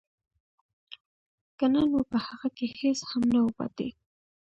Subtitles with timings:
[1.57, 3.87] که نه نو په هغه کې هېڅ هم نه وو پاتې